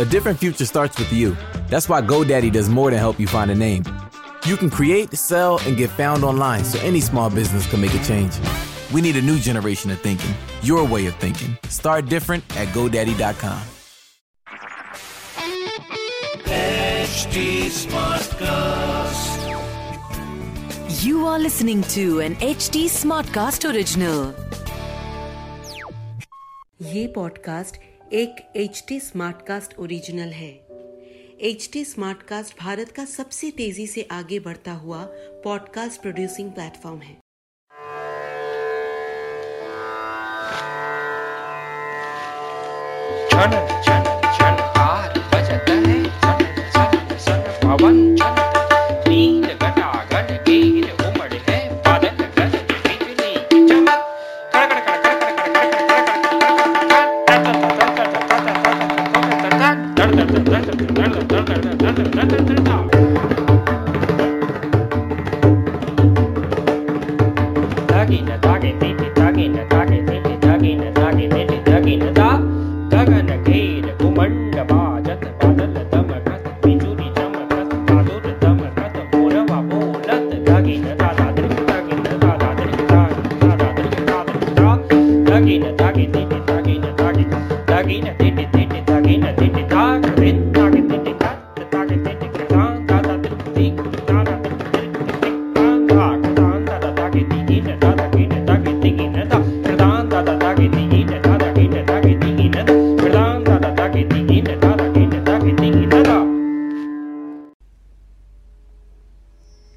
A 0.00 0.04
different 0.04 0.38
future 0.38 0.66
starts 0.66 0.98
with 0.98 1.12
you. 1.12 1.36
That's 1.68 1.88
why 1.88 2.02
GoDaddy 2.02 2.52
does 2.52 2.68
more 2.68 2.90
than 2.90 2.98
help 2.98 3.20
you 3.20 3.26
find 3.26 3.50
a 3.50 3.54
name. 3.54 3.84
You 4.46 4.56
can 4.56 4.70
create, 4.70 5.12
sell, 5.14 5.58
and 5.66 5.76
get 5.76 5.90
found 5.90 6.24
online 6.24 6.64
so 6.64 6.78
any 6.80 7.00
small 7.00 7.30
business 7.30 7.68
can 7.70 7.80
make 7.80 7.94
a 7.94 8.02
change. 8.04 8.34
We 8.92 9.00
need 9.00 9.16
a 9.16 9.22
new 9.22 9.38
generation 9.38 9.90
of 9.90 10.00
thinking, 10.00 10.34
your 10.62 10.84
way 10.84 11.06
of 11.06 11.14
thinking. 11.16 11.56
Start 11.68 12.06
different 12.06 12.44
at 12.56 12.68
GoDaddy.com. 12.68 13.62
You 21.02 21.26
are 21.26 21.38
listening 21.38 21.82
to 21.94 22.20
an 22.20 22.34
HD 22.36 22.84
Smartcast 22.88 23.64
original. 23.72 24.34
ये 26.82 27.06
podcast 27.14 27.76
एक 28.13 28.35
H 28.55 28.83
T 28.87 28.99
smart 28.99 29.41
cast 29.47 29.73
original 29.79 30.29
है। 30.33 30.49
H 31.41 31.69
T 31.73 31.85
smart 31.85 32.23
cast 32.23 32.59
Bharat 32.59 32.91
का 32.91 33.05
सबसे 33.05 33.51
तेज़ी 33.51 33.87
से 33.87 34.07
आगे 34.11 34.39
बढ़ता 34.39 34.71
हुआ 34.71 35.03
पॉडकास्ट 35.43 36.01
प्रोड्यूसिंग 36.01 36.51
प्लेटफॉर्म 36.51 36.99
है। 36.99 37.13
छन 43.29 43.51
छन 43.83 44.03
छन 44.37 44.63
हार 44.77 45.19
बजत 45.19 45.69
है। 45.69 45.69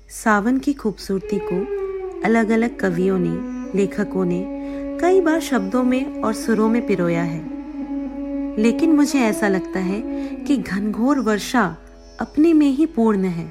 सावन 0.09 0.59
की 0.59 0.73
खूबसूरती 0.73 1.39
को 1.39 1.57
अलग 2.25 2.51
अलग 2.51 2.79
कवियों 2.79 3.19
ने, 3.19 3.31
लेखकों 3.79 4.25
ने 4.25 4.45
कई 5.01 5.21
बार 5.21 5.41
शब्दों 5.41 5.83
में 5.83 6.23
और 6.23 6.33
सुरों 6.33 6.69
में 6.69 6.87
पिरोया 6.87 7.23
है। 7.23 7.52
लेकिन 8.59 8.93
मुझे 8.93 9.19
ऐसा 9.19 9.49
लगता 9.49 9.81
है 9.81 10.01
कि 10.47 10.57
घनघोर 10.57 11.19
वर्षा 11.19 11.65
अपने 12.21 12.53
में 12.53 12.67
ही 12.67 12.87
पूर्ण 12.87 13.25
है। 13.25 13.47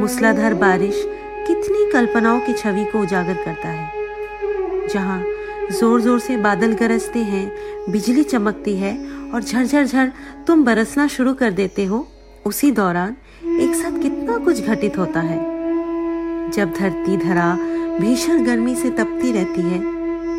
मूसलाधार 0.00 0.54
बारिश 0.54 1.02
कितनी 1.46 1.90
कल्पनाओं 1.92 2.40
की 2.40 2.52
छवि 2.52 2.84
को 2.84 3.00
उजागर 3.00 3.34
करता 3.34 3.68
है। 3.68 4.88
जहाँ 4.88 5.22
ज़ोर 5.70 6.00
ज़ोर 6.00 6.18
से 6.20 6.36
बादल 6.36 6.72
गरजते 6.72 7.18
हैं, 7.18 7.50
बिजली 7.90 8.22
चमकती 8.22 8.76
है 8.76 8.96
और 9.34 9.42
झरझर 9.42 9.86
झर 9.86 10.12
तुम 10.46 10.64
बरसना 10.64 11.06
शुरू 11.08 11.34
कर 11.34 11.50
देते 11.50 11.84
हो, 11.84 12.06
उसी 12.46 12.70
दौरान 12.70 13.16
एक 13.60 13.74
साथ 13.74 14.02
कितना 14.02 14.36
कुछ 14.38 14.60
घटित 14.60 14.98
होता 14.98 15.20
है। 15.20 15.38
जब 16.50 16.72
धरती 16.72 17.16
धरा 17.16 17.52
भीषण 18.00 18.44
गर्मी 18.44 18.74
से 18.74 18.90
तपती 18.90 19.32
रहती 19.32 19.62
है, 19.62 19.80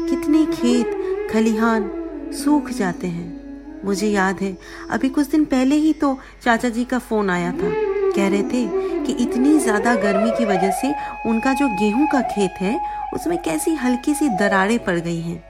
कितने 0.10 0.46
खेत, 0.46 0.92
खलिहान 1.32 1.90
सूख 2.34 2.70
जाते 2.70 3.08
हैं। 3.08 3.37
मुझे 3.86 4.08
याद 4.08 4.40
है, 4.42 4.56
अभी 4.92 5.10
कुछ 5.10 5.28
दिन 5.28 5.44
पहले 5.46 5.76
ही 5.76 5.94
तो 5.94 6.18
चाचा 6.44 6.70
जी 6.70 6.84
का 6.86 7.00
फ़ोन 7.00 7.30
आया 7.30 7.52
था। 7.52 7.72
कह 8.16 8.28
रहे 8.30 8.44
थे 8.44 8.66
कि 9.06 9.14
इतनी 9.24 9.58
ज़्यादा 9.60 9.94
गर्मी 9.96 10.32
की 10.38 10.46
वजह 10.46 10.72
से 10.72 10.94
उनका 11.26 11.54
जो 11.54 11.68
गेहूँ 11.80 12.08
का 12.08 12.22
खेत 12.28 12.62
है, 12.62 12.80
उसमें 13.14 13.38
कैसी 13.38 13.74
हल्की 13.76 14.14
सी 14.14 14.30
दरारें 14.30 14.78
पड़ 14.80 15.00
गई 15.00 15.20
हैं। 15.22 15.44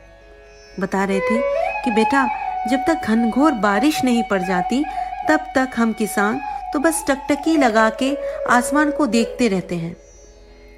बता 0.80 1.04
रहे 1.04 1.20
थे 1.20 1.38
कि 1.84 1.92
बेटा, 1.92 2.28
जब 2.70 2.84
तक 2.88 3.06
घनघोर 3.06 3.52
बारिश 3.54 4.04
नहीं 4.04 4.24
पड़ 4.24 4.42
जाती, 4.42 4.84
तब 5.30 5.46
तक 5.56 5.72
हम 5.78 5.94
किसान 5.94 6.40
तो 6.74 6.80
बस 6.80 7.04
टकटकी 7.10 7.56
लगा 7.58 7.90
के 8.02 8.16
आसमान 8.50 8.92
को 8.92 9.06
देखते 9.08 9.48
रहते 9.48 9.76
हैं। 9.76 9.96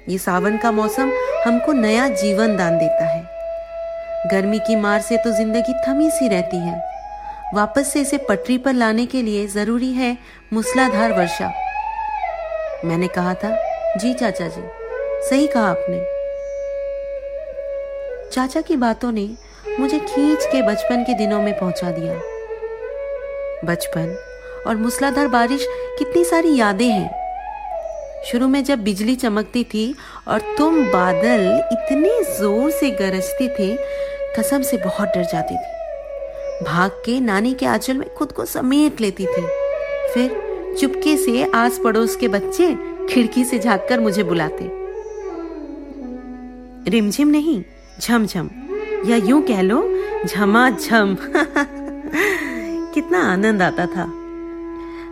ये 0.08 0.18
सावन 0.18 0.56
का 0.58 0.70
मौसम 0.72 1.10
हमको 1.46 1.72
नया 1.72 2.08
जीवन 2.10 2.56
दान 2.56 2.78
देता 2.78 3.06
है। 3.06 4.28
गर्मी 4.30 4.58
की 4.58 4.76
मार 4.76 5.00
से 5.00 5.16
तो 5.16 5.30
ज़िंदगी 5.32 5.72
थमी 5.86 6.10
सी 6.10 6.28
रहती 6.28 6.56
है। 6.56 6.89
वापस 7.54 7.92
से 7.92 8.00
इसे 8.00 8.16
पटरी 8.18 8.56
पर 8.58 8.72
लाने 8.72 9.06
के 9.06 9.22
लिए 9.22 9.46
ज़रूरी 9.46 9.92
है 9.92 10.16
मूसलाधार 10.52 11.12
वर्षा। 11.12 11.50
मैंने 12.84 13.08
कहा 13.08 13.34
था, 13.34 13.50
जी 13.96 14.12
चाचा 14.14 14.46
जी, 14.48 14.62
सही 15.30 15.46
कहा 15.46 15.70
आपने। 15.70 15.98
चाचा 18.32 18.60
की 18.60 18.76
बातों 18.76 19.10
ने 19.12 19.28
मुझे 19.78 19.98
खींच 19.98 20.44
के 20.44 20.62
बचपन 20.62 21.02
के 21.02 21.14
दिनों 21.14 21.42
में 21.42 21.58
पहुँचा 21.58 21.90
दिया। 21.90 22.14
बचपन 23.64 24.14
और 24.66 24.76
मूसलाधार 24.76 25.28
बारिश 25.28 25.66
कितनी 25.98 26.24
सारी 26.24 26.56
यादें 26.56 26.88
हैं। 26.88 28.22
शुरू 28.24 28.48
में 28.48 28.62
जब 28.64 28.78
बिजली 28.78 29.16
चमकती 29.16 29.64
थी 29.64 29.94
और 30.28 30.40
तुम 30.58 30.82
बादल 30.84 31.62
इतने 31.72 32.22
ज़ोर 32.38 32.70
से 32.70 32.90
गरजते 32.90 33.48
थे, 33.48 33.76
कसम 34.38 34.62
से 34.62 34.76
बहुत 34.76 35.08
डर 35.08 35.24
जाती 35.24 35.54
थी। 35.54 35.79
भाग 36.62 36.90
के 36.90 37.20
नानी 37.20 37.54
के 37.54 37.66
आंचल 37.66 37.96
में 37.96 38.14
खुद 38.14 38.32
को 38.32 38.44
समेट 38.44 39.00
लेती 39.00 39.26
थी। 39.26 39.42
फिर 40.14 40.50
चुपके 40.80 41.16
से 41.16 41.44
आस 41.44 41.80
पड़ोस 41.84 42.16
के 42.16 42.28
बच्चे 42.28 42.76
खिड़की 43.10 43.44
से 43.44 43.58
झांककर 43.58 44.00
मुझे 44.00 44.22
बुलाते। 44.22 44.70
रिमझिम 46.90 47.28
नहीं, 47.28 47.64
झमझम। 48.00 48.50
या 49.06 49.16
यूँ 49.16 49.42
कह 49.42 49.60
लो, 49.60 50.02
झमाझम। 50.26 51.16
कितना 52.94 53.32
आनंद 53.32 53.62
आता 53.62 53.86
था। 53.86 54.02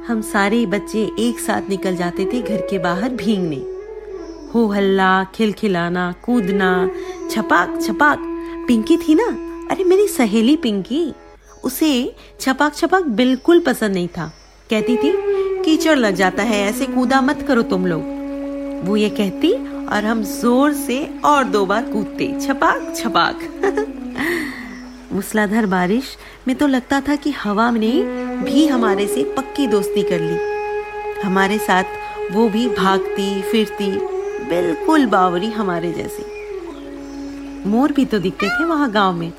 हम 0.07 0.21
सारे 0.21 0.67
बच्चे 0.67 1.11
एक 1.19 1.39
साथ 1.39 1.69
निकल 1.69 1.97
जाते 1.97 2.25
थे 2.25 2.43
घर 2.43 2.57
के 2.57 2.79
बाहर 2.79 3.09
भींगने। 3.09 3.79
हो 4.55 4.67
हल्ला, 4.67 5.25
खिलखिलाना, 5.25 6.15
कूदना 6.25 6.91
छपाक 7.31 7.81
छपाक 7.83 8.19
पिंकी 8.69 8.97
थी 8.97 9.15
ना? 9.15 9.27
अरे 9.71 9.85
मेरी 9.85 10.09
सहेली 10.09 10.57
पिंकी। 10.57 11.15
उसे 11.65 12.15
छपाक 12.41 12.75
छपाक 12.75 13.05
बिल्कुल 13.05 13.61
पसंद 13.61 13.95
नहीं 13.95 14.09
था। 14.09 14.33
कहती 14.71 14.97
थी, 14.97 15.13
कीचड़ 15.63 15.99
लग 15.99 16.15
जाता 16.15 16.43
है, 16.43 16.61
ऐसे 16.69 16.87
कूदा 16.87 17.21
मत 17.21 17.43
करो 17.43 17.63
तुम 17.63 17.87
लोग। 17.87 18.87
वो 18.87 18.97
ये 18.97 19.09
कहती 19.11 19.53
और 19.87 20.05
हम 20.05 20.23
ज़ोर 20.23 20.73
से 20.73 21.15
और 21.25 21.45
दो 21.45 21.67
बार 21.67 21.83
कूदते 21.83 22.41
छपाक 22.41 22.93
छपाक 22.97 23.41
मूसलाधार 25.13 25.67
बारिश 25.67 26.17
में 26.49 26.57
तो 26.57 26.67
लगता 26.67 27.01
था 27.01 27.17
कि 27.17 27.31
हवा 27.31 27.71
ने 27.71 27.93
भी 28.45 28.67
हमारे 28.67 29.07
से 29.07 29.25
पक्की 29.25 29.67
दोस्ती 29.67 30.03
कर 30.03 30.21
ली। 30.21 31.21
हमारे 31.21 31.59
साथ 31.59 31.85
वो 32.33 32.49
भी 32.49 32.69
भागती, 32.69 33.43
फिरती, 33.43 33.91
बिल्कुल 34.49 35.07
बावरी 35.07 35.51
हमारे 35.51 35.93
जैसी। 35.93 36.25
मोर 37.69 37.93
भी 37.93 38.05
तो 38.05 38.19
दिखते 38.19 38.49
थे 38.49 38.65
वहाँ 38.65 38.91
गाँव 38.91 39.13
में। 39.13 39.33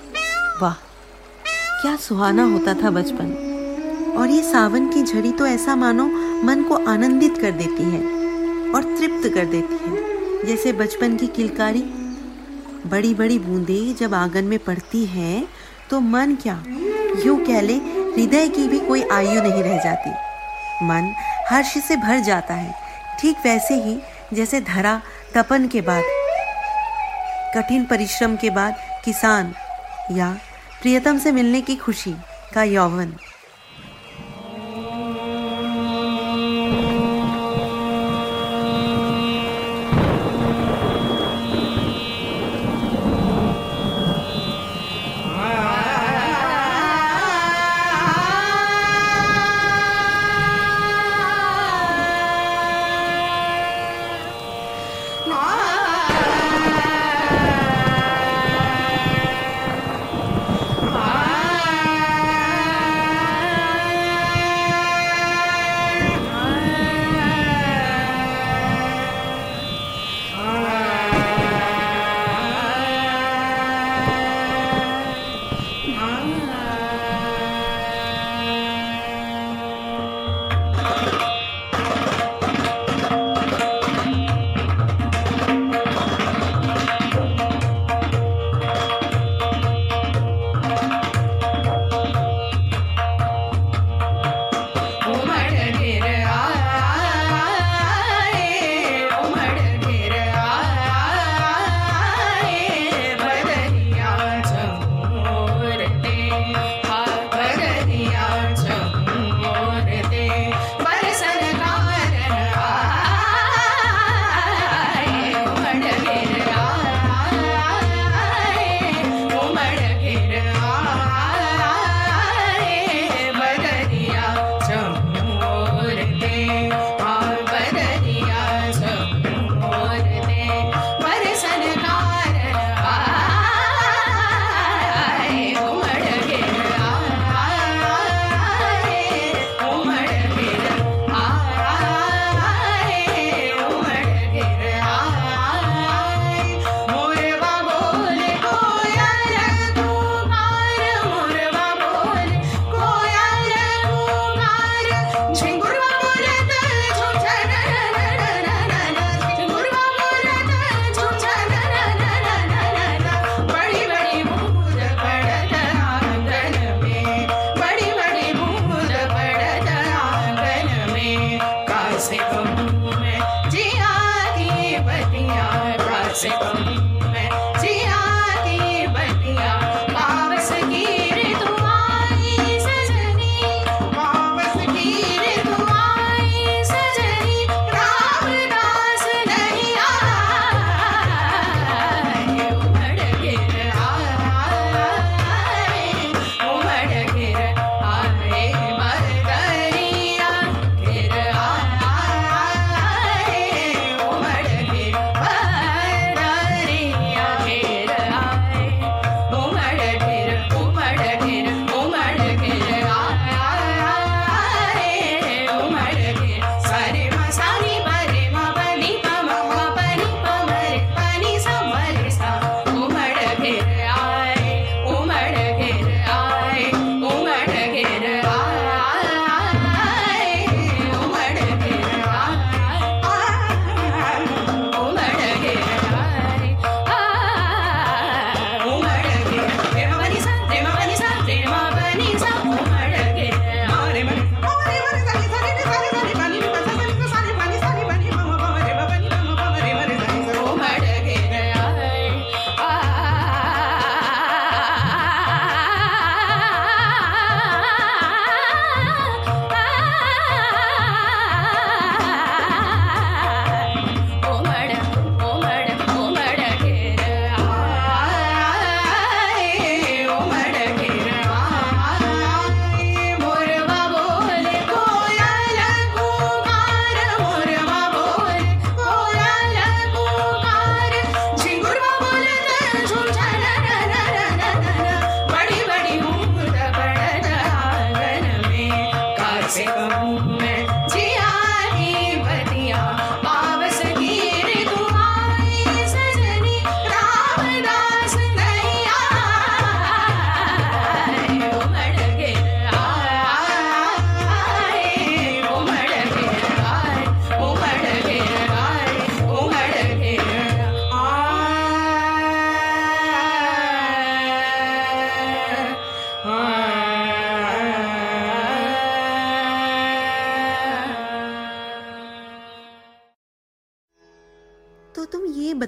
वाह 0.61 0.88
क्या 1.81 1.95
सुहाना 1.95 2.43
होता 2.43 2.73
था 2.73 2.89
बचपन। 2.91 3.27
और 4.17 4.29
ये 4.29 4.41
सावन 4.43 4.87
की 4.87 5.03
झड़ी 5.03 5.31
तो 5.31 5.45
ऐसा 5.47 5.75
मानो 5.75 6.05
मन 6.43 6.63
को 6.63 6.75
आनंदित 6.85 7.37
कर 7.37 7.51
देती 7.51 7.83
है 7.83 7.99
और 8.71 8.83
तृप्त 8.97 9.29
कर 9.33 9.45
देती 9.45 9.77
है। 9.83 10.45
जैसे 10.45 10.73
बचपन 10.73 11.15
की 11.17 11.27
किलकारी। 11.27 11.81
बड़ी 12.85 13.13
बड़ी 13.13 13.37
बूंदे 13.39 13.77
जब 13.93 14.13
आँगन 14.13 14.45
में 14.45 14.57
पड़ती 14.59 15.05
हैं 15.05 15.47
तो 15.89 15.99
मन 15.99 16.35
क्या? 16.41 16.63
यूँ 17.25 17.37
कह 17.45 17.61
ले, 17.61 17.75
हृदय 17.75 18.47
की 18.47 18.67
भी 18.67 18.79
कोई 18.79 19.03
आयु 19.03 19.41
नहीं 19.41 19.63
रह 19.63 19.77
जाती। 19.83 20.09
मन 20.85 21.13
हर्ष 21.49 21.77
से 21.77 21.95
भर 21.97 22.19
जाता 22.19 22.53
है, 22.53 22.73
ठीक 23.19 23.37
वैसे 23.45 23.75
ही 23.75 23.97
जैसे 24.33 24.61
धरा 24.63 25.01
तपन 25.35 25.67
के 25.67 25.81
बाद, 25.81 26.03
कठिन 27.55 27.85
परिश्रम 27.85 28.35
के 28.35 28.49
बाद 28.49 28.75
किसान 29.05 29.53
या 30.11 30.35
प्रियतम 30.81 31.17
से 31.17 31.31
मिलने 31.31 31.61
की 31.61 31.75
खुशी 31.75 32.13
का 32.53 32.63
यौवन। 32.63 33.13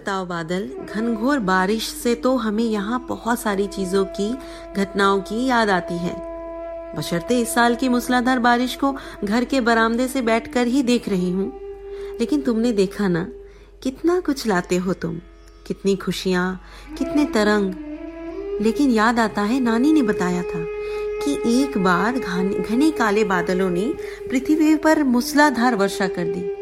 बताओ 0.01 0.25
बादल, 0.25 0.69
घनघोर 0.93 1.39
बारिश 1.39 1.87
से 1.87 2.15
तो 2.15 2.35
हमें 2.35 2.63
यहाँ 2.63 3.05
बहुत 3.09 3.39
सारी 3.39 3.67
चीज़ों 3.67 4.05
की, 4.05 4.33
घटनाओं 4.77 5.19
की 5.21 5.45
याद 5.45 5.69
आती 5.69 5.93
है। 5.93 6.13
बशर्ते 6.97 7.39
इस 7.39 7.53
साल 7.53 7.75
की 7.75 7.89
मूसलाधार 7.89 8.39
बारिश 8.39 8.75
को 8.75 8.95
घर 9.23 9.43
के 9.43 9.61
बरामदे 9.61 10.07
से 10.07 10.21
बैठकर 10.21 10.67
ही 10.67 10.83
देख 10.83 11.09
रही 11.09 11.31
हूँ। 11.31 11.51
लेकिन 12.19 12.41
तुमने 12.41 12.71
देखा 12.71 13.07
ना, 13.07 13.27
कितना 13.83 14.19
कुछ 14.19 14.47
लाते 14.47 14.77
हो 14.77 14.93
तुम, 14.93 15.19
कितनी 15.67 15.95
खुशियाँ, 15.95 16.61
कितने 16.97 17.25
तरंग। 17.25 17.73
लेकिन 18.61 18.91
याद 18.91 19.19
आता 19.19 19.41
है, 19.41 19.59
नानी 19.59 19.93
ने 19.93 20.01
बताया 20.01 20.41
था 20.41 20.65
कि 21.23 21.61
एक 21.63 21.77
बार 21.77 22.19
घने 22.69 22.91
काले 22.91 23.23
बादलों 23.23 23.69
ने 23.69 23.93
पृथ्वी 24.29 24.75
पर 24.75 25.03
मूसलाधार 25.03 25.75
वर्षा 25.75 26.07
कर 26.07 26.23
दी। 26.23 26.60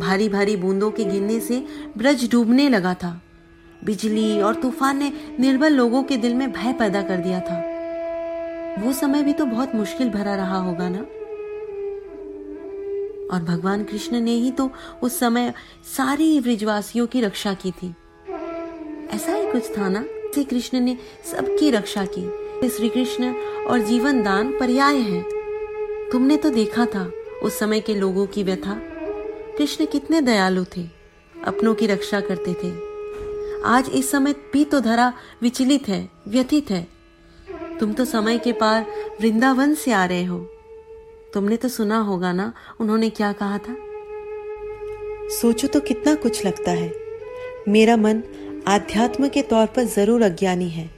भारी 0.00 0.28
भारी 0.28 0.56
बूंदों 0.56 0.90
के 0.90 1.04
गिरने 1.04 1.40
से 1.40 1.64
ब्रज 1.98 2.30
डूबने 2.30 2.68
लगा 2.68 2.94
था। 2.94 3.22
बिजली 3.84 4.40
और 4.40 4.54
तूफ़ान 4.54 4.98
ने 4.98 5.12
निर्बल 5.40 5.72
लोगों 5.72 6.02
के 6.02 6.16
दिल 6.16 6.34
में 6.34 6.52
भय 6.52 6.72
पैदा 6.72 7.02
कर 7.02 7.16
दिया 7.16 7.40
था। 7.40 7.58
वो 8.82 8.92
समय 8.92 9.22
भी 9.22 9.32
तो 9.32 9.44
बहुत 9.44 9.74
मुश्किल 9.74 10.10
भरा 10.10 10.34
रहा 10.34 10.58
होगा 10.58 10.88
ना? 10.88 10.98
और 13.34 13.42
भगवान 13.42 13.84
कृष्ण 13.84 14.20
ने 14.20 14.30
ही 14.30 14.50
तो 14.50 14.70
उस 15.02 15.18
समय 15.18 15.54
सारी 15.96 16.40
ब्रिजवासियों 16.40 17.06
की 17.06 17.20
रक्षा 17.20 17.54
की 17.54 17.70
थी। 17.70 17.94
ऐसा 19.10 19.34
ही 19.34 19.52
कुछ 19.52 19.78
था 19.78 19.88
ना? 19.88 20.02
श्री 20.34 20.44
कृष्ण 20.44 20.80
ने 20.80 20.98
सबकी 21.32 21.70
रक्षा 21.70 22.04
की। 22.04 22.68
श्री 22.68 22.88
कृष्ण 22.88 23.34
और 23.66 23.78
जीवन 23.78 24.22
दान 24.22 24.58
पर्याय 24.58 24.96
है। 24.96 25.22
तुमने 26.10 26.36
तो 26.36 26.50
देखा 26.50 26.86
था 26.86 27.10
उस 27.42 27.58
समय 27.58 27.80
के 27.80 27.94
लोगों 27.94 28.26
की 28.26 28.42
व्यथा। 28.42 28.80
कृष्ण 29.58 29.86
कितने 29.86 30.20
दयालु 30.20 30.64
थे, 30.64 30.82
अपनों 31.44 31.74
की 31.74 31.86
रक्षा 31.86 32.20
करते 32.20 32.54
थे। 32.54 32.72
आज 33.64 33.90
इस 33.94 34.10
समय 34.10 34.34
भी 34.52 34.64
तो 34.64 34.80
धरा 34.80 35.12
विचलित 35.42 35.88
है, 35.88 36.08
व्यथित 36.28 36.70
है। 36.70 36.86
तुम 37.80 37.92
तो 37.92 38.04
समय 38.04 38.38
के 38.38 38.52
पार 38.52 38.86
वृंदावन 39.20 39.74
से 39.74 39.92
आ 39.92 40.04
रहे 40.04 40.24
हो। 40.24 40.38
तुमने 41.34 41.56
तो 41.56 41.68
सुना 41.68 41.98
होगा 41.98 42.32
ना, 42.32 42.52
उन्होंने 42.80 43.10
क्या 43.10 43.32
कहा 43.32 43.58
था? 43.58 43.76
सोचो 45.40 45.68
तो 45.68 45.80
कितना 45.80 46.14
कुछ 46.14 46.46
लगता 46.46 46.70
है। 46.70 46.92
मेरा 47.68 47.96
मन 47.96 48.22
आध्यात्म 48.66 49.28
के 49.28 49.42
तौर 49.42 49.66
पर 49.66 49.84
ज़रूर 49.84 50.22
अज्ञानी 50.22 50.68
है। 50.68 50.90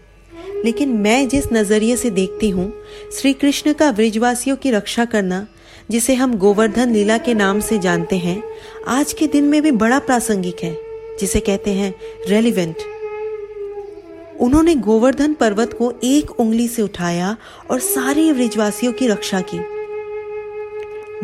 लेकिन 0.65 0.89
मैं 0.89 1.29
जिस 1.29 1.53
नज़रिए 1.53 1.97
से 1.97 2.11
देखती 2.11 2.51
हूँ 2.51 2.73
श्री 3.13 3.33
कृष्ण 3.33 3.73
का 3.73 3.93
ब्रिजवासियों 3.93 4.57
की 4.57 4.71
रक्षा 4.71 5.05
करना 5.05 5.47
जिसे 5.91 6.15
हम 6.15 6.37
गोवर्धन 6.39 6.93
लीला 6.93 7.19
के 7.19 7.35
नाम 7.35 7.61
से 7.61 7.79
जानते 7.79 8.17
हैं, 8.17 8.43
आज 8.89 9.13
के 9.13 9.27
दिन 9.27 9.45
में 9.45 9.63
भी 9.63 9.71
बड़ा 9.71 9.99
प्रासंगिक 9.99 10.57
है, 10.63 10.77
जिसे 11.21 11.41
कहते 11.41 11.71
हैं 11.71 11.95
रेलिवेंट 12.29 12.77
उन्होंने 14.41 14.75
गोवर्धन 14.75 15.35
पर्वत 15.35 15.73
को 15.73 15.93
एक 16.05 16.31
उंगली 16.31 16.69
से 16.69 16.83
उठाया 16.83 17.37
और 17.71 17.81
सारे 17.81 18.33
ब्रिजवासियों 18.33 18.93
की 18.93 19.09
रक्षा 19.09 19.41
की। 19.41 19.59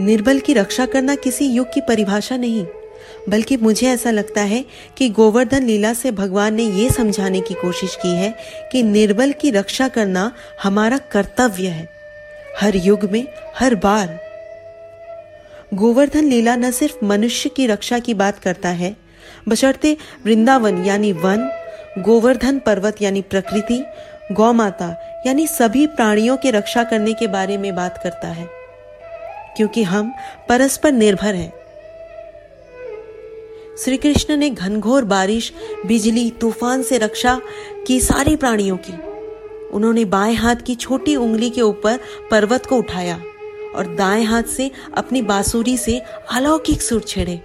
निर्बल 0.05 0.39
की 0.39 0.53
रक्षा 0.53 0.87
करना 0.87 1.15
किसी 1.15 1.45
युग 1.45 1.67
की 1.67 1.81
परिभाषा 1.81 2.37
नहीं, 2.37 2.67
बल्कि 3.29 3.57
मुझे 3.57 3.87
ऐसा 3.87 4.11
लगता 4.11 4.41
है 4.41 4.65
कि 4.97 5.09
गोवर्धन 5.09 5.63
लीला 5.63 5.93
से 5.95 6.11
भगवान 6.11 6.55
ने 6.55 6.63
ये 6.63 6.91
समझाने 6.91 7.41
की 7.41 7.55
कोशिश 7.55 7.97
की 7.97 8.15
है 8.15 8.35
कि 8.73 8.83
निर्बल 8.83 9.33
की 9.33 9.51
रक्षा 9.51 9.89
करना 9.89 10.33
हमारा 10.63 10.99
कर्तव्य 10.99 11.69
है। 11.69 11.89
हर 12.61 12.77
युग 12.77 13.11
में, 13.13 13.27
हर 13.57 13.75
बार। 13.75 14.30
गोवर्धन 15.75 16.25
लीला 16.25 16.55
न 16.57 16.71
सिर्फ़ 16.71 17.05
मनुष्य 17.05 17.49
की 17.49 17.67
रक्षा 17.67 17.99
की 17.99 18.15
बात 18.15 18.39
करता 18.39 18.69
है, 18.69 18.97
बशर्ते 19.49 19.97
वृंदावन 20.25 20.85
यानी 20.85 21.13
वन, 21.13 21.49
गोवर्धन 21.99 22.59
पर्वत 22.59 23.03
यानी 23.03 23.23
प्रकृति 23.23 23.83
गौ 24.33 24.53
माता 24.53 24.89
यानी 25.27 25.47
सभी 25.47 25.87
प्राणियों 25.87 26.37
के 26.37 26.51
रक्षा 26.51 26.85
करने 26.85 27.13
के 27.13 27.27
बारे 27.27 27.59
में 27.59 27.75
बात 27.77 28.01
करता 28.03 28.29
है, 28.29 28.49
क्योंकि 29.57 29.83
हम 29.83 30.13
परस्पर 30.49 30.93
निर्भर 30.93 31.35
हैं। 31.35 31.53
श्री 33.79 33.97
कृष्ण 33.97 34.37
ने 34.37 34.51
घनघोर 34.51 35.05
बारिश, 35.05 35.53
बिजली, 35.87 36.31
तूफ़ान 36.31 36.83
से 36.83 36.99
रक्षा 36.99 37.41
की 37.87 38.01
सारे 38.01 38.37
प्राणियों 38.37 38.77
की, 38.81 38.99
उन्होंने 39.71 40.05
बाएँ 40.05 40.35
हाथ 40.35 40.57
की 40.57 40.75
छोटी 40.75 41.17
उंगली 41.17 41.51
के 41.51 41.63
ऊपर 41.63 41.99
पर्वत 42.31 42.67
को 42.67 42.77
उठाया। 42.77 43.21
और 43.75 43.95
दाएँ 43.95 44.25
हाथ 44.25 44.43
से, 44.43 44.71
अपनी 44.95 45.23
बांसुरी 45.23 45.77
से 45.79 46.03
अलौकिक 46.31 46.83
सुर 46.83 47.01
छेड़े। 47.01 47.41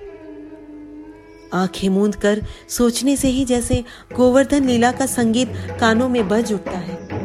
आँखें 1.53 1.89
मूंद 1.89 2.15
कर 2.15 2.41
सोचने 2.69 3.17
से 3.17 3.27
ही 3.27 3.45
जैसे 3.45 3.83
गोवर्धन 4.15 4.65
लीला 4.65 4.91
का 4.91 5.05
संगीत 5.05 5.53
कानों 5.79 6.09
में 6.09 6.27
बज 6.27 6.53
उठता 6.53 6.77
है। 6.77 7.24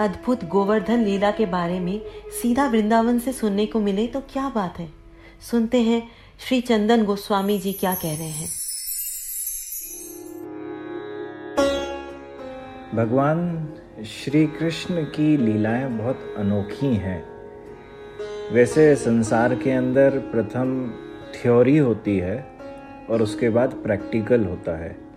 अद्भुत 0.00 0.44
गोवर्धन 0.44 1.04
लीला 1.04 1.30
के 1.30 1.46
बारे 1.46 1.80
में 1.80 2.00
सीधा 2.42 2.66
वृंदावन 2.68 3.18
से 3.18 3.32
सुनने 3.32 3.66
को 3.66 3.80
मिले 3.80 4.06
तो 4.06 4.20
क्या 4.20 4.48
बात 4.48 4.78
है? 4.78 4.88
सुनते 5.50 5.80
हैं 5.80 6.08
श्री 6.38 6.60
चंदन 6.60 7.04
गोस्वामी 7.04 7.58
जी 7.58 7.72
क्या 7.72 7.94
कह 7.94 8.16
रहे 8.16 8.28
हैं। 8.28 8.48
भगवान 12.94 13.68
श्री 14.06 14.46
कृष्ण 14.46 15.04
की 15.04 15.36
लीलाएँ 15.36 15.88
बहुत 15.88 16.34
अनोखी 16.38 16.94
हैं। 16.94 17.24
वैसे 18.52 18.96
संसार 18.96 19.54
के 19.54 19.70
अंदर 19.70 20.10
प्रथम 20.10 20.92
थ्योरी 21.34 21.76
होती 21.78 22.18
है 22.18 22.58
और 23.10 23.22
उसके 23.22 23.48
बाद 23.48 23.74
प्रैक्टिकल 23.74 24.44
होता 24.44 24.84
है। 24.84 25.09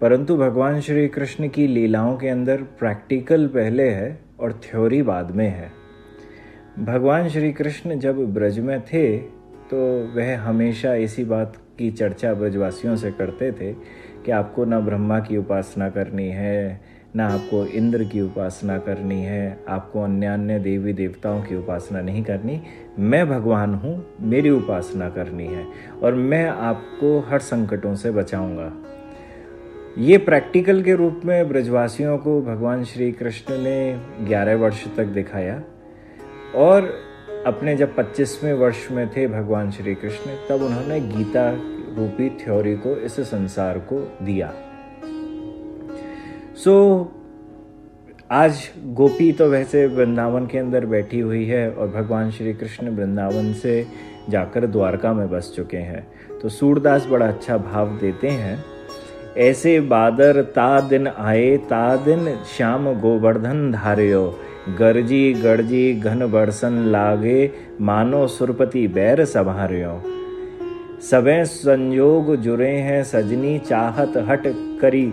परंतु 0.00 0.36
भगवान 0.36 0.80
श्री 0.80 1.06
कृष्ण 1.08 1.48
की 1.48 1.66
लीलाओं 1.66 2.16
के 2.16 2.28
अंदर 2.28 2.62
प्रैक्टिकल 2.78 3.46
पहले 3.46 3.88
है 3.88 4.18
और 4.40 4.52
थ्योरी 4.64 5.02
बाद 5.02 5.30
में 5.30 5.48
है। 5.48 5.70
भगवान 6.78 7.28
श्री 7.28 7.52
कृष्ण 7.52 7.98
जब 7.98 8.18
ब्रज 8.34 8.58
में 8.58 8.80
थे 8.82 9.16
तो 9.70 9.76
वह 10.16 10.38
हमेशा 10.38 10.94
इसी 10.94 11.24
बात 11.24 11.56
की 11.78 11.90
चर्चा 11.90 12.32
ब्रजवासियों 12.34 12.96
से 12.96 13.10
करते 13.10 13.50
थे 13.52 13.72
कि 14.24 14.30
आपको 14.30 14.64
न 14.64 14.80
ब्रह्मा 14.80 15.18
की 15.20 15.36
उपासना 15.36 15.88
करनी 15.90 16.28
है, 16.28 16.80
ना 17.16 17.26
आपको 17.28 17.64
इंद्र 17.66 18.04
की 18.04 18.20
उपासना 18.20 18.78
करनी 18.78 19.20
है, 19.22 19.64
आपको 19.68 20.02
अन्य 20.02 20.26
अन्य 20.26 20.58
देवी 20.58 20.92
देवताओं 20.92 21.42
की 21.42 21.56
उपासना 21.56 22.00
नहीं 22.00 22.22
करनी। 22.24 22.60
मैं 22.98 23.28
भगवान 23.28 23.74
हूँ, 23.74 24.04
मेरी 24.20 24.50
उपासना 24.50 25.08
करनी 25.08 25.46
है 25.46 25.66
और 26.02 26.14
मैं 26.14 26.46
आपको 26.46 27.18
हर 27.28 27.38
संकटों 27.40 27.94
से 27.94 28.10
बचाऊँगा। 28.10 28.72
ये 29.98 30.18
प्रैक्टिकल 30.18 30.82
के 30.82 30.94
रूप 30.94 31.20
में 31.24 31.48
ब्रजवासियों 31.48 32.18
को 32.18 32.42
भगवान 32.42 32.84
श्री 32.84 33.12
कृष्ण 33.12 33.58
ने 33.58 34.00
11 34.30 34.54
वर्ष 34.54 34.84
तक 34.96 35.04
दिखाया 35.04 35.62
और 36.54 36.92
अपने 37.46 37.76
जब 37.76 37.96
25वें 37.96 38.52
वर्ष 38.52 38.90
में 38.90 39.08
थे 39.08 39.26
भगवान 39.26 39.70
श्री 39.70 39.94
कृष्ण 39.94 40.30
तब 40.48 40.62
उन्होंने 40.62 41.00
गीता 41.00 41.50
रूपी 41.96 42.30
थ्योरी 42.30 42.76
को 42.76 42.96
इस 42.96 43.20
संसार 43.20 43.78
को 43.78 44.16
दिया। 44.22 44.54
सो 46.56 47.04
so, 47.04 47.24
आज 48.30 48.70
गोपी 48.84 49.32
तो 49.32 49.48
वैसे 49.48 49.86
वृंदावन 49.86 50.46
के 50.46 50.58
अंदर 50.58 50.86
बैठी 50.86 51.20
हुई 51.20 51.44
है 51.44 51.70
और 51.70 51.88
भगवान 51.88 52.30
श्री 52.30 52.54
कृष्ण 52.54 52.88
वृंदावन 52.88 53.52
से 53.52 53.86
जाकर 54.28 54.66
द्वारका 54.66 55.12
में 55.12 55.30
बस 55.30 55.52
चुके 55.56 55.76
हैं। 55.76 56.06
तो 56.42 56.48
सूरदास 56.48 57.06
बड़ा 57.06 57.28
अच्छा 57.28 57.56
भाव 57.56 57.98
देते 57.98 58.28
हैं। 58.28 58.73
ऐसे 59.38 59.80
बादर 59.80 60.42
ता 60.42 60.80
दिन 60.80 61.06
आए, 61.08 61.56
ता 61.56 61.96
दिन 61.96 62.38
श्याम 62.56 62.84
गोवर्धन 63.00 63.70
धार्यो। 63.72 64.38
गरजी 64.78 65.32
गरजी 65.32 66.00
घन 66.00 66.26
बरसन 66.30 66.72
लागे, 66.72 67.50
मानो 67.80 68.26
सुरपति 68.26 68.86
बैर 68.88 69.24
संभार्यो 69.24 70.02
सबे 71.02 71.44
संयोग 71.44 72.36
जुरे 72.36 72.70
हैं 72.70 73.02
सजनी, 73.04 73.58
चाहत 73.58 74.12
हट 74.28 74.42
करी 74.80 75.12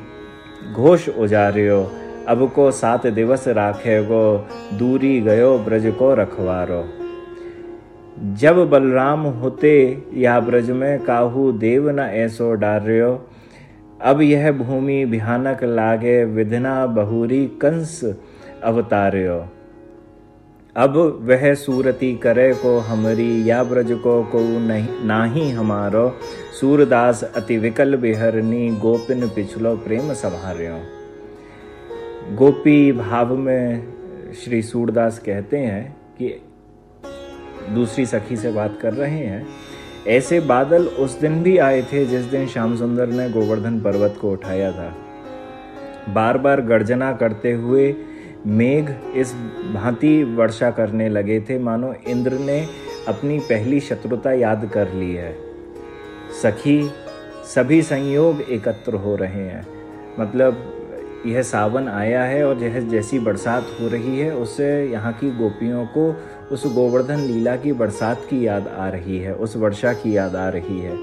घोष 0.73 1.09
उजार्यो। 1.09 1.91
अब 2.27 2.51
को 2.55 2.71
सात 2.71 3.07
दिवस 3.07 3.47
राखे 3.47 4.03
गो, 4.03 4.47
दूरी 4.73 5.21
गयो 5.21 5.57
ब्रज 5.57 5.93
को 5.99 6.13
रखवारो। 6.13 6.83
जब 8.33 8.69
बलराम 8.69 9.19
होते 9.19 10.03
या 10.13 10.39
ब्रज 10.39 10.71
में, 10.71 10.99
काहू 10.99 11.51
देव 11.51 11.89
न 11.89 11.99
ऐसो 11.99 12.53
डार्यो। 12.53 13.27
अब 14.03 14.21
यह 14.21 14.51
भूमि 14.51 15.05
भयानक 15.05 15.63
लागे 15.63 16.25
विधना 16.25 16.85
बहुरी 16.85 17.45
कंस 17.47 18.03
अवतार्यो। 18.63 19.49
अब 20.75 21.19
वह 21.21 21.53
सूरती 21.53 22.15
करे 22.15 22.53
को 22.53 22.77
हमरी, 22.79 23.49
या 23.49 23.63
ब्रज 23.63 23.91
को 23.91 24.23
को 24.23 24.39
नहीं, 24.39 24.87
नाही 25.03 25.51
हमारो। 25.51 26.17
सूरदास 26.59 27.23
अति 27.23 27.57
विकल 27.57 27.95
बिहरनी, 27.95 28.69
गोपिन 28.69 29.27
पिछलो 29.27 29.75
प्रेम 29.75 30.13
सभार्यो 30.13 30.79
गोपी 32.35 32.91
भाव 32.91 33.35
में 33.37 33.93
श्री 34.33 34.61
सूरदास 34.61 35.19
कहते 35.19 35.57
हैं 35.57 35.97
कि 36.21 36.41
दूसरी 37.73 38.05
सखी 38.05 38.37
से 38.37 38.51
बात 38.51 38.77
कर 38.81 38.93
रहे 38.93 39.17
हैं 39.17 39.47
ऐसे 40.07 40.39
बादल 40.39 40.87
उस 40.87 41.19
दिन 41.19 41.43
भी 41.43 41.57
आए 41.57 41.81
थे 41.81 42.05
जिस 42.05 42.21
दिन 42.21 42.47
श्याम 42.47 42.77
सुंदर 42.77 43.07
ने 43.07 43.29
गोवर्धन 43.29 43.79
पर्वत 43.81 44.17
को 44.21 44.31
उठाया 44.31 44.71
था। 44.71 44.95
बार 46.09 46.37
बार 46.37 46.61
गर्जना 46.61 47.13
करते 47.13 47.51
हुए 47.51 47.95
मेघ 48.47 48.89
इस 49.15 49.33
भांति 49.73 50.23
वर्षा 50.23 50.71
करने 50.71 51.09
लगे 51.09 51.39
थे। 51.41 51.59
मानो 51.59 51.93
इंद्र 52.07 52.31
ने 52.31 52.67
अपनी 53.07 53.39
पहली 53.39 53.79
शत्रुता 53.79 54.31
याद 54.31 54.69
कर 54.73 54.93
ली 54.93 55.15
है। 55.15 55.35
सखी, 56.43 56.89
सभी 57.55 57.81
संयोग 57.81 58.41
एकत्र 58.41 58.93
हो 58.93 59.15
रहे 59.15 59.43
हैं। 59.45 59.67
मतलब 60.19 60.77
यह 61.25 61.41
सावन 61.41 61.87
आया 61.87 62.23
है 62.23 62.43
और 62.43 62.63
यह 62.63 62.79
जैसी 62.79 63.19
बरसात 63.19 63.67
हो 63.81 63.87
रही 63.87 64.19
है, 64.19 64.35
उससे 64.35 64.85
यहाँ 64.85 65.13
की 65.13 65.31
गोपियों 65.31 65.85
को 65.85 66.15
उस 66.51 66.73
गोवर्धन 66.73 67.19
लीला 67.19 67.55
की 67.55 67.71
बरसात 67.71 68.21
की 68.29 68.47
याद 68.47 68.67
आ 68.67 68.89
रही 68.89 69.19
है, 69.19 69.33
उस 69.33 69.57
वर्षा 69.57 69.93
की 69.93 70.17
याद 70.17 70.35
आ 70.35 70.49
रही 70.49 70.79
है। 70.79 70.97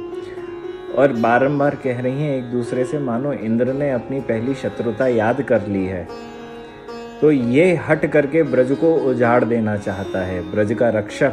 और 0.95 1.13
बारंबार 1.13 1.75
कह 1.75 2.01
रही 2.01 2.23
हैं, 2.23 2.37
एक 2.37 2.45
दूसरे 2.45 2.85
से, 2.85 2.99
मानो 2.99 3.33
इंद्र 3.33 3.73
ने 3.73 3.91
अपनी 3.91 4.21
पहली 4.21 4.55
शत्रुता 4.55 5.07
याद 5.07 5.43
कर 5.43 5.67
ली 5.67 5.87
है। 5.87 6.09
तो 7.21 7.31
ये 7.31 7.75
हट 7.75 8.07
करके 8.07 8.43
ब्रज 8.43 8.77
को 8.81 8.95
उजाड़ 8.95 9.45
देना 9.45 9.77
चाहता 9.77 10.25
है, 10.25 10.51
ब्रज 10.51 10.73
का 10.73 10.89
रक्षक। 10.89 11.33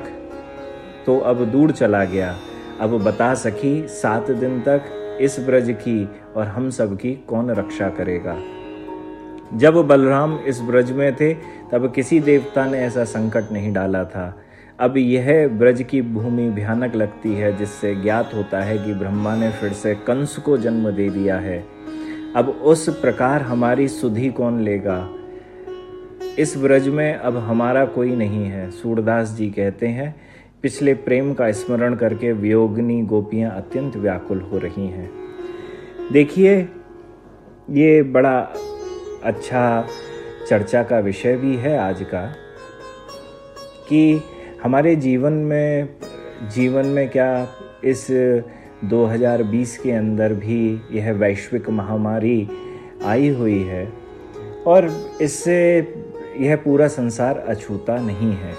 तो 1.06 1.19
अब 1.19 1.45
दूर 1.45 1.71
चला 1.71 2.06
गया। 2.06 2.38
अब 2.80 3.04
बता 3.04 3.34
सकी, 3.34 3.88
सात 3.88 4.32
दिन 4.32 4.62
तक 4.62 4.82
इस 5.21 5.39
ब्रज 5.39 5.71
की 5.71 6.10
और 6.36 6.47
हम 6.47 6.69
सब 6.69 6.97
की 6.97 7.13
कौन 7.13 7.51
रक्षा 7.51 7.89
करेगा? 7.89 8.38
जब 9.55 9.73
बलराम 9.73 10.39
इस 10.39 10.61
ब्रज 10.61 10.91
में 10.91 11.15
थे, 11.15 11.33
तब 11.71 11.91
किसी 11.95 12.19
देवता 12.19 12.65
ने 12.65 12.77
ऐसा 12.77 13.03
संकट 13.03 13.51
नहीं 13.51 13.73
डाला 13.73 14.03
था। 14.03 14.41
अब 14.79 14.97
यह 14.97 15.47
ब्रज 15.47 15.83
की 15.83 16.01
भूमि 16.01 16.49
भयानक 16.49 16.95
लगती 16.95 17.33
है, 17.33 17.57
जिससे 17.57 17.95
ज्ञात 17.95 18.31
होता 18.35 18.61
है 18.61 18.77
कि 18.77 18.93
ब्रह्मा 18.93 19.35
ने 19.35 19.51
फिर 19.51 19.73
से 19.73 19.95
कंस 19.95 20.37
को 20.37 20.57
जन्म 20.57 20.91
दे 20.91 21.09
दिया 21.09 21.37
है। 21.37 21.65
अब 22.35 22.49
उस 22.49 22.89
प्रकार 22.89 23.41
हमारी 23.41 23.87
सुधि 23.87 24.29
कौन 24.29 24.59
लेगा? 24.59 25.09
इस 26.39 26.57
ब्रज 26.57 26.87
में 26.87 27.15
अब 27.15 27.37
हमारा 27.37 27.85
कोई 27.85 28.15
नहीं 28.15 28.45
है, 28.45 28.71
सूरदास 28.71 29.29
जी 29.29 29.49
कहते 29.49 29.87
हैं। 29.87 30.15
पिछले 30.61 30.93
प्रेम 30.93 31.33
का 31.33 31.51
स्मरण 31.51 31.95
करके 31.95 32.31
वियोगनी 32.31 33.01
गोपियाँ 33.01 33.51
अत्यंत 33.51 33.95
व्याकुल 33.95 34.41
हो 34.41 34.57
रही 34.57 34.87
हैं। 34.87 35.11
देखिए, 36.11 36.69
ये 37.69 38.03
बड़ा 38.03 38.53
अच्छा 39.25 39.88
चर्चा 40.49 40.83
का 40.83 40.99
विषय 40.99 41.35
भी 41.35 41.55
है 41.55 41.77
आज 41.77 42.01
का, 42.01 42.25
कि 43.89 44.21
हमारे 44.63 44.95
जीवन 44.95 45.33
में 45.33 45.89
जीवन 46.53 46.85
में 46.85 47.09
क्या 47.09 47.47
इस 47.83 48.05
2020 48.83 49.75
के 49.77 49.91
अंदर 49.91 50.33
भी 50.33 50.81
यह 50.91 51.11
वैश्विक 51.11 51.69
महामारी 51.69 52.47
आई 53.05 53.29
हुई 53.29 53.61
है? 53.63 53.88
और 54.67 54.89
इससे 55.21 55.57
यह 56.39 56.55
पूरा 56.55 56.88
संसार 56.88 57.38
अछूता 57.38 57.97
नहीं 57.97 58.31
है। 58.31 58.53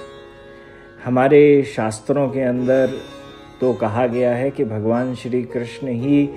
हमारे 1.04 1.62
शास्त्रों 1.76 2.28
के 2.28 2.40
अंदर 2.40 2.98
तो 3.60 3.72
कहा 3.72 4.06
गया 4.06 4.34
है 4.34 4.50
कि 4.50 4.64
भगवान 4.64 5.14
श्री 5.14 5.42
कृष्ण 5.42 5.88
ही 5.88 6.28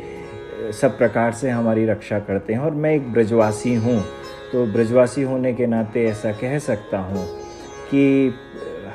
सब 0.81 0.97
प्रकार 0.97 1.31
से 1.31 1.49
हमारी 1.49 1.85
रक्षा 1.85 2.19
करते 2.19 2.53
हैं, 2.53 2.59
और 2.59 2.71
मैं 2.71 2.95
एक 2.95 3.11
ब्रजवासी 3.13 3.75
हूँ। 3.75 4.03
तो 4.51 4.65
ब्रजवासी 4.65 5.21
होने 5.21 5.53
के 5.53 5.67
नाते 5.67 6.05
ऐसा 6.05 6.31
कह 6.31 6.57
सकता 6.59 6.97
हूँ 6.97 7.25
कि 7.91 8.33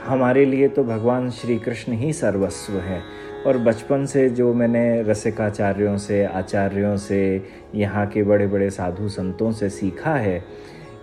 हमारे 0.05 0.45
लिए 0.45 0.69
तो 0.69 0.85
भगवान 0.85 1.31
श्री 1.31 1.59
कृष्ण 1.59 1.93
ही 1.93 2.12
सर्वस्व 2.12 2.73
है। 2.73 3.03
और 3.47 3.59
बचपन 3.59 4.05
से 4.07 4.29
जो 4.31 4.53
मैंने 4.55 5.03
रसिकाचार्यों 5.03 5.97
से, 5.99 6.25
आचार्यों 6.25 6.97
से, 6.97 7.49
यहाँ 7.75 8.07
के 8.07 8.23
बड़े 8.23 8.47
बड़े 8.47 8.71
साधु 8.71 9.09
संतों 9.09 9.53
से 9.53 9.69
सीखा 9.71 10.14
है 10.14 10.38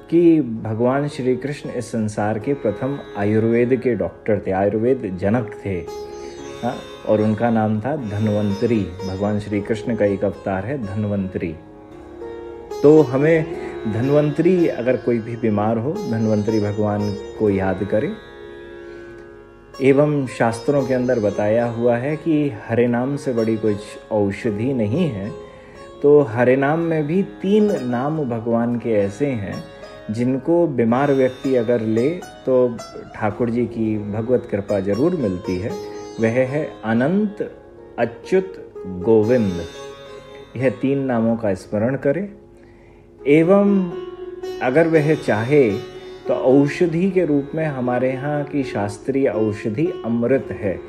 कि 0.09 0.41
भगवान 0.41 1.07
श्री 1.07 1.35
कृष्ण 1.35 1.69
इस 1.69 1.91
संसार 1.91 2.39
के 2.39 2.53
प्रथम 2.53 2.99
आयुर्वेद 3.17 3.75
के 3.75 3.95
डॉक्टर 3.95 4.41
थे, 4.47 4.51
आयुर्वेद 4.51 5.17
जनक 5.21 5.51
थे। 5.65 5.77
हाँ 6.63 6.75
और 7.07 7.21
उनका 7.21 7.49
नाम 7.49 7.79
था 7.81 7.95
धन्वंतरी। 7.95 8.83
भगवान 9.07 9.39
श्री 9.39 9.61
कृष्ण 9.61 9.95
का 9.95 10.05
एक 10.05 10.25
अवतार 10.25 10.65
है 10.65 10.77
धनवंतरी। 10.83 11.55
तो 12.83 13.01
हमें 13.01 13.70
धन्वंतरी 13.83 14.67
अगर 14.69 14.97
कोई 14.97 15.19
भी 15.19 15.35
बीमार 15.35 15.77
हो, 15.77 15.91
धन्वंतरी 15.91 16.59
भगवान 16.59 17.11
को 17.39 17.49
याद 17.49 17.83
करे। 17.91 18.11
एवं 19.81 20.25
शास्त्रों 20.29 20.85
के 20.87 20.93
अंदर 20.93 21.19
बताया 21.19 21.65
हुआ 21.67 21.95
है 21.97 22.15
कि 22.17 22.33
हरे 22.67 22.85
नाम 22.87 23.15
से 23.15 23.33
बड़ी 23.33 23.55
कुछ 23.57 23.77
औषधि 24.11 24.73
नहीं 24.73 25.07
है 25.09 25.29
तो 26.01 26.19
हरे 26.29 26.55
नाम 26.55 26.79
में 26.79 27.05
भी 27.07 27.21
तीन 27.41 27.71
नाम 27.85 28.17
भगवान 28.29 28.75
के 28.79 28.91
ऐसे 28.95 29.25
हैं, 29.25 29.63
जिनको 30.11 30.65
बीमार 30.69 31.11
व्यक्ति 31.13 31.55
अगर 31.55 31.81
ले 31.81 32.09
तो 32.45 32.55
ठाकुर 33.15 33.49
जी 33.49 33.65
की 33.67 33.97
भगवत 34.11 34.47
कृपा 34.51 34.79
ज़रूर 34.79 35.15
मिलती 35.17 35.57
है। 35.59 35.71
वह 36.19 36.39
है 36.47 36.63
अनंत 36.85 37.41
अच्युत 37.99 38.53
गोविंद। 39.03 39.61
यह 40.57 40.69
तीन 40.81 41.03
नामों 41.05 41.35
का 41.37 41.53
स्मरण 41.55 41.95
करें। 41.97 42.27
एवं 43.21 43.91
अगर 44.61 44.87
वह 44.87 45.13
चाहे 45.15 45.69
तो 46.27 46.33
औषधि 46.33 47.09
के 47.11 47.25
रूप 47.25 47.51
में 47.55 47.65
हमारे 47.65 48.11
यहाँ 48.11 48.43
की 48.43 48.63
शास्त्रीय 48.63 49.27
औषधि 49.27 49.85
अमृत 50.05 50.47
है, 50.51 50.79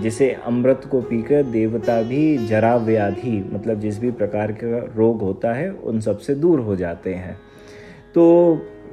जिसे 0.00 0.30
अमृत 0.46 0.88
को 0.90 1.00
पीकर 1.00 1.42
देवता 1.42 2.00
भी 2.02 2.36
जरा 2.46 2.74
व्याधि 2.76 3.36
मतलब 3.52 3.80
जिस 3.80 3.98
भी 3.98 4.10
प्रकार 4.10 4.52
का 4.52 4.78
रोग 4.96 5.20
होता 5.20 5.52
है, 5.52 5.70
उन 5.70 6.00
सबसे 6.00 6.34
दूर 6.34 6.60
हो 6.60 6.76
जाते 6.76 7.14
हैं। 7.14 7.36
तो 8.14 8.24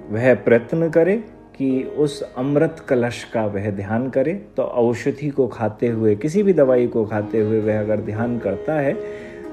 वह 0.10 0.34
प्रयत्न 0.36 0.90
करे 0.90 1.18
कि 1.56 1.84
उस 1.98 2.22
अमृत 2.38 2.86
कलश 2.90 3.24
का 3.24 3.46
वह 3.46 3.72
ध्यान 3.72 4.10
करे 4.10 4.34
तो 4.58 4.64
औषधि 4.64 5.30
को 5.30 5.48
खाते 5.48 5.88
हुए, 5.88 6.16
किसी 6.16 6.44
भी 6.44 6.54
दवाई 6.54 6.88
को 6.88 7.06
खाते 7.06 7.42
हुए 7.42 7.60
वह 7.62 7.80
अगर 7.80 8.02
ध्यान 8.02 8.38
करता 8.40 8.74
है 8.74 8.94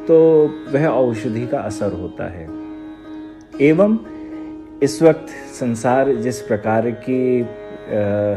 तो 0.06 0.16
वह 0.72 0.86
औषधि 0.88 1.46
का 1.46 1.58
असर 1.60 1.92
होता 1.92 2.28
है। 2.28 2.46
एवं 3.62 3.96
इस 4.82 5.00
वक्त 5.02 5.28
संसार 5.60 6.12
जिस 6.14 6.40
प्रकार 6.42 6.90
की 7.04 7.46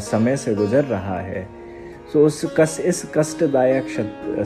समय 0.01 0.37
से 0.37 0.53
गुजर 0.55 0.83
रहा 0.85 1.19
है 1.19 1.47
सो 2.13 2.25
उस 2.25 2.43
कस, 2.57 2.79
इस 2.79 3.03
कष्टदायक 3.17 3.87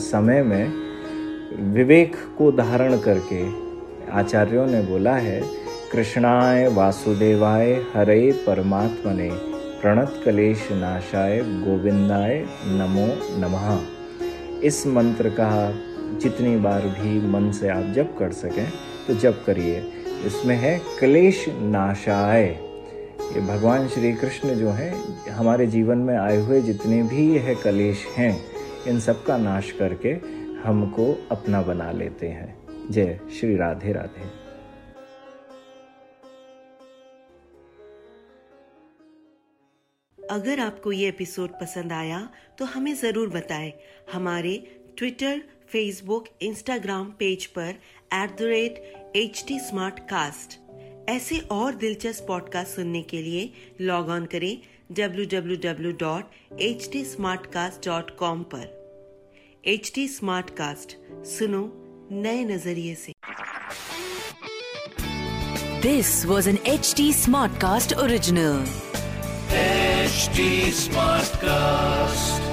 समय 0.01 0.41
में 0.43 1.73
विवेक 1.73 2.15
को 2.37 2.51
धारण 2.51 2.97
करके 2.99 3.43
आचार्यों 4.11 4.65
ने 4.67 4.81
बोला 4.81 5.15
है, 5.15 5.41
कृष्णाय 5.91 6.67
वासुदेवाय 6.67 7.73
हरे 7.93 8.31
परमात्मने, 8.47 9.29
प्रणत 9.81 10.21
कलेश 10.25 10.67
नाशाय 10.71 11.39
गोविंदाय 11.39 12.43
नमो 12.65 13.07
नमः। 13.39 14.61
इस 14.63 14.85
मंत्र 14.87 15.29
का 15.29 15.49
जितनी 16.19 16.55
बार 16.57 16.81
भी 16.99 17.19
मन 17.27 17.51
से 17.51 17.69
आप 17.69 17.93
जप 17.95 18.15
कर 18.19 18.31
सकें 18.33 18.67
तो 19.07 19.13
जप 19.13 19.43
करिए। 19.45 19.83
इसमें 20.25 20.55
है 20.55 20.77
क्लेश 20.99 21.45
नाशाय 21.49 22.43
ये 23.25 23.41
भगवान 23.41 23.87
श्री 23.87 24.11
कृष्ण 24.13 24.55
जो 24.55 24.69
है, 24.69 24.91
हमारे 25.29 25.65
जीवन 25.67 25.97
में 25.97 26.15
आए 26.17 26.37
हुए 26.37 26.61
जितने 26.61 27.01
भी 27.03 27.27
यह 27.35 27.53
कलेश 27.63 28.05
हैं, 28.17 28.33
इन 28.87 28.99
सब 28.99 29.23
का 29.25 29.37
नाश 29.37 29.71
करके 29.71 30.09
हमको 30.63 31.05
अपना 31.31 31.61
बना 31.61 31.91
लेते 31.91 32.27
हैं। 32.27 32.89
जय 32.91 33.19
श्री 33.39 33.55
राधे 33.57 33.93
राधे। 33.93 34.31
अगर 40.19 40.59
आपको 40.59 40.91
ये 40.91 41.07
एपिसोड 41.07 41.49
पसंद 41.51 41.91
आया 41.93 42.27
तो 42.59 42.65
हमें 42.65 42.93
ज़रूर 42.95 43.29
बताएँ। 43.29 43.71
हमारे 44.13 44.57
ट्विटर, 44.97 45.41
फेसबुक, 45.67 46.25
इंस्टाग्राम 46.41 47.05
पेज 47.19 47.45
पर 47.47 47.75
at 48.13 48.37
the 48.39 48.41
rate 48.41 49.02
H 49.15 49.45
T 49.47 49.59
Smartcast 49.99 50.59
ऐसे 51.09 51.37
और 51.37 51.75
दिलचस्प 51.75 52.25
पॉडकास्ट 52.27 52.75
सुनने 52.75 53.01
के 53.01 53.21
लिए 53.21 53.53
लॉग 53.81 54.09
ऑन 54.09 54.25
करें 54.25 54.57
डब्ल्यू 54.91 55.25
डब्ल्यू 55.25 55.57
www.htsmartcast.com 55.57 58.45
पर। 58.55 58.83
एच 59.65 59.91
टी 59.95 60.07
स्मार्ट 60.07 60.49
कास्ट 60.49 60.97
सुनो 61.25 61.73
नए 62.11 62.43
नज़रिए 62.43 62.95
से। 62.95 63.13
This 65.81 66.25
was 66.25 66.49
an 66.49 66.57
H 66.67 66.93
T 66.97 67.13
Smartcast 67.53 67.93
original 67.93 68.65
HD 70.13 70.71
Smartcast. 70.71 72.41
I'm 72.41 72.52